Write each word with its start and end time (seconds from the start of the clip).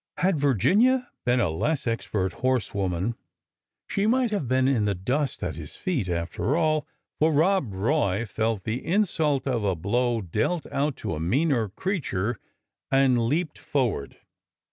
Had 0.17 0.39
Virginia 0.39 1.11
been 1.27 1.39
a 1.39 1.51
less 1.51 1.85
expert 1.85 2.33
horsewoman, 2.33 3.13
she 3.85 4.07
might 4.07 4.31
have 4.31 4.47
been 4.47 4.67
in 4.67 4.85
the 4.85 4.95
dust 4.95 5.43
at 5.43 5.55
his 5.57 5.75
feet, 5.75 6.09
after 6.09 6.57
all; 6.57 6.87
for 7.19 7.31
Rob 7.31 7.71
Roy 7.71 8.25
felt 8.25 8.63
the 8.63 8.83
insult 8.83 9.45
of 9.45 9.63
a 9.63 9.75
blow 9.75 10.19
dealt 10.19 10.65
out 10.71 10.95
to 10.95 11.13
a 11.13 11.19
meaner 11.19 11.69
crea 11.69 12.01
ture 12.01 12.39
and 12.89 13.27
leaped 13.29 13.59
forward. 13.59 14.17